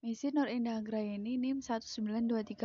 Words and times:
Misi 0.00 0.32
Nur 0.32 0.48
Indah 0.48 0.80
Anggraini 0.80 1.36
NIM 1.36 1.60
1923005. 1.60 2.56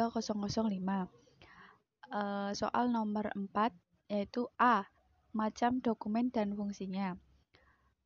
Uh, 2.07 2.55
soal 2.55 2.87
nomor 2.87 3.27
4 3.35 3.75
yaitu 4.07 4.47
A. 4.55 4.87
Macam 5.35 5.83
dokumen 5.83 6.31
dan 6.31 6.55
fungsinya. 6.55 7.19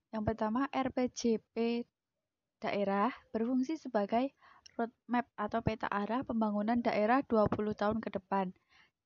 Yang 0.10 0.24
pertama, 0.34 0.66
RPJP 0.74 1.86
daerah 2.58 3.14
berfungsi 3.30 3.78
sebagai 3.78 4.34
roadmap 4.74 5.30
atau 5.38 5.62
peta 5.62 5.86
arah 5.94 6.26
pembangunan 6.26 6.82
daerah 6.82 7.22
20 7.22 7.54
tahun 7.78 8.02
ke 8.02 8.10
depan. 8.18 8.50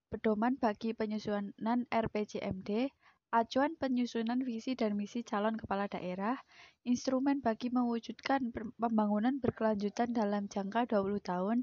Pedoman 0.07 0.55
bagi 0.55 0.95
penyusunan 0.95 1.83
RPJMD 1.91 2.87
acuan 3.33 3.73
penyusunan 3.73 4.45
visi 4.45 4.77
dan 4.77 4.93
misi 4.93 5.25
calon 5.25 5.57
kepala 5.57 5.89
daerah, 5.89 6.37
instrumen 6.85 7.41
bagi 7.41 7.73
mewujudkan 7.73 8.53
pembangunan 8.77 9.41
berkelanjutan 9.41 10.13
dalam 10.13 10.45
jangka 10.45 10.85
20 10.85 11.17
tahun, 11.17 11.57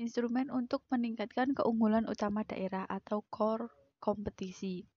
instrumen 0.00 0.48
untuk 0.48 0.80
meningkatkan 0.88 1.52
keunggulan 1.52 2.08
utama 2.08 2.40
daerah 2.48 2.88
atau 2.88 3.20
core 3.28 3.68
kompetisi. 4.00 4.88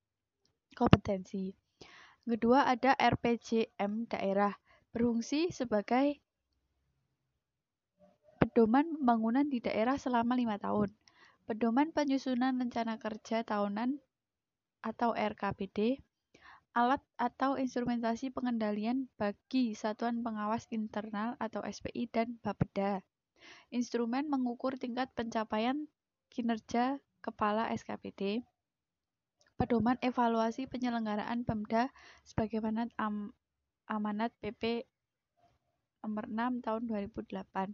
Kompetensi. 0.71 1.51
Kedua 2.23 2.71
ada 2.71 2.95
RPJM 2.95 4.07
daerah, 4.07 4.55
berfungsi 4.95 5.51
sebagai 5.51 6.23
pedoman 8.39 8.95
pembangunan 8.95 9.43
di 9.43 9.59
daerah 9.59 9.99
selama 9.99 10.39
lima 10.39 10.55
tahun. 10.55 10.87
Pedoman 11.43 11.91
penyusunan 11.91 12.55
rencana 12.55 12.95
kerja 12.95 13.43
tahunan 13.43 13.99
atau 14.79 15.11
RKPD, 15.11 15.99
alat 16.73 17.01
atau 17.21 17.53
instrumentasi 17.61 18.33
pengendalian 18.33 19.05
bagi 19.21 19.77
satuan 19.77 20.25
pengawas 20.25 20.65
internal 20.73 21.37
atau 21.37 21.61
SPI 21.61 22.09
dan 22.09 22.41
Bapeda. 22.41 23.05
Instrumen 23.69 24.25
mengukur 24.25 24.73
tingkat 24.81 25.13
pencapaian 25.13 25.85
kinerja 26.33 26.97
kepala 27.21 27.69
SKPD. 27.69 28.41
Pedoman 29.53 30.01
evaluasi 30.01 30.65
penyelenggaraan 30.65 31.45
Pemda 31.45 31.93
sebagaimana 32.25 32.89
am 32.97 33.37
amanat 33.85 34.33
PP 34.41 34.89
nomor 36.01 36.25
6 36.25 36.65
tahun 36.65 36.81
2008. 36.89 37.69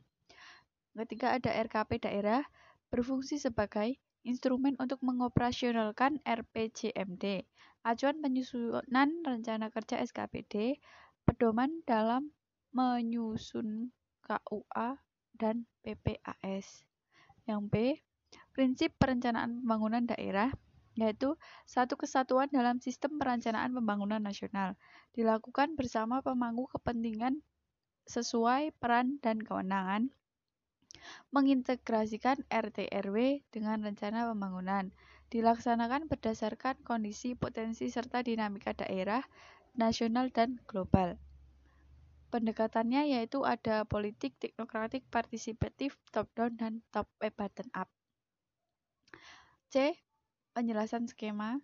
Ketiga 0.99 1.39
ada 1.39 1.49
RKP 1.55 2.03
daerah 2.03 2.43
berfungsi 2.91 3.39
sebagai 3.39 3.95
instrumen 4.29 4.77
untuk 4.77 5.01
mengoperasionalkan 5.01 6.21
RPJMD, 6.21 7.49
acuan 7.81 8.21
penyusunan 8.21 9.09
rencana 9.25 9.73
kerja 9.73 9.97
SKPD, 10.05 10.77
pedoman 11.25 11.81
dalam 11.89 12.29
menyusun 12.69 13.89
KUA 14.21 15.01
dan 15.33 15.65
PPAS. 15.81 16.85
Yang 17.49 17.61
B, 17.73 17.75
prinsip 18.53 18.93
perencanaan 19.01 19.65
pembangunan 19.65 20.05
daerah 20.05 20.53
yaitu 20.99 21.39
satu 21.63 21.95
kesatuan 21.95 22.51
dalam 22.51 22.83
sistem 22.83 23.15
perencanaan 23.17 23.71
pembangunan 23.71 24.19
nasional, 24.19 24.75
dilakukan 25.15 25.79
bersama 25.79 26.19
pemangku 26.19 26.67
kepentingan 26.75 27.39
sesuai 28.03 28.75
peran 28.83 29.17
dan 29.23 29.39
kewenangan 29.39 30.11
mengintegrasikan 31.31 32.43
RT 32.49 32.89
RW 32.89 33.45
dengan 33.53 33.83
rencana 33.83 34.29
pembangunan, 34.29 34.91
dilaksanakan 35.29 36.09
berdasarkan 36.09 36.81
kondisi 36.81 37.37
potensi 37.37 37.87
serta 37.93 38.25
dinamika 38.25 38.73
daerah, 38.73 39.21
nasional 39.77 40.33
dan 40.33 40.57
global. 40.65 41.21
Pendekatannya 42.29 43.09
yaitu 43.09 43.41
ada 43.41 43.85
politik, 43.89 44.37
teknokratik, 44.37 45.01
partisipatif, 45.09 45.97
top 46.13 46.29
down 46.37 46.53
dan 46.57 46.73
top 46.93 47.09
eh, 47.25 47.33
bottom 47.33 47.69
up. 47.73 47.89
C. 49.73 49.97
Penjelasan 50.53 51.09
skema 51.09 51.61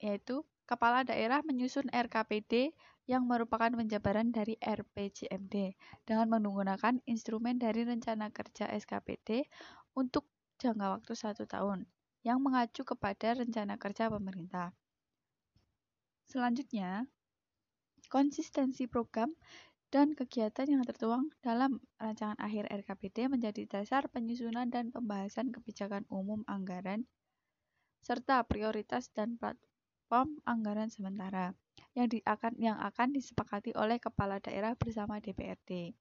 yaitu 0.00 0.44
kepala 0.66 1.06
daerah 1.06 1.40
menyusun 1.46 1.86
RKPD 1.94 2.74
yang 3.06 3.22
merupakan 3.24 3.70
penjabaran 3.70 4.34
dari 4.34 4.58
RPJMD 4.58 5.78
dengan 6.02 6.26
menggunakan 6.26 6.98
instrumen 7.06 7.62
dari 7.62 7.86
rencana 7.86 8.34
kerja 8.34 8.66
SKPD 8.74 9.46
untuk 9.94 10.26
jangka 10.58 10.98
waktu 10.98 11.12
satu 11.14 11.46
tahun 11.46 11.86
yang 12.26 12.42
mengacu 12.42 12.82
kepada 12.82 13.38
rencana 13.38 13.78
kerja 13.78 14.10
pemerintah. 14.10 14.74
Selanjutnya, 16.26 17.06
konsistensi 18.10 18.90
program 18.90 19.30
dan 19.94 20.18
kegiatan 20.18 20.66
yang 20.66 20.82
tertuang 20.82 21.30
dalam 21.38 21.78
rancangan 22.02 22.34
akhir 22.42 22.66
RKPD 22.66 23.30
menjadi 23.30 23.62
dasar 23.70 24.10
penyusunan 24.10 24.66
dan 24.66 24.90
pembahasan 24.90 25.54
kebijakan 25.54 26.02
umum 26.10 26.42
anggaran 26.50 27.06
serta 28.02 28.42
prioritas 28.42 29.14
dan 29.14 29.38
platform 30.06 30.38
anggaran 30.46 30.86
sementara 30.86 31.50
yang, 31.98 32.06
di, 32.06 32.22
akan, 32.22 32.54
yang 32.62 32.78
akan 32.78 33.10
disepakati 33.10 33.74
oleh 33.74 33.98
kepala 33.98 34.38
daerah 34.38 34.78
bersama 34.78 35.18
DPRD. 35.18 35.98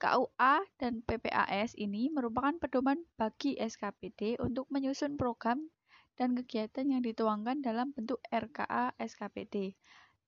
KUA 0.00 0.64
dan 0.80 1.04
PPAS 1.04 1.76
ini 1.76 2.08
merupakan 2.08 2.56
pedoman 2.56 3.04
bagi 3.20 3.52
SKPD 3.60 4.40
untuk 4.40 4.64
menyusun 4.72 5.20
program 5.20 5.68
dan 6.16 6.32
kegiatan 6.32 6.88
yang 6.88 7.04
dituangkan 7.04 7.60
dalam 7.60 7.92
bentuk 7.92 8.24
RKA 8.32 8.96
SKPD 8.96 9.76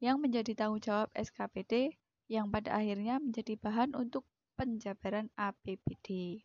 yang 0.05 0.21
menjadi 0.21 0.53
tanggung 0.53 0.85
jawab 0.85 1.09
SKPD 1.17 1.97
yang 2.29 2.53
pada 2.53 2.77
akhirnya 2.77 3.17
menjadi 3.25 3.57
bahan 3.57 3.97
untuk 3.97 4.29
penjabaran 4.61 5.33
APBD. 5.41 6.45